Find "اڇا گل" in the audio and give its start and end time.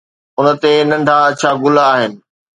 1.29-1.77